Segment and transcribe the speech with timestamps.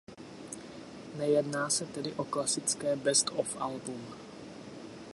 [1.17, 4.05] Nejedná se tedy o klasické "best of" album.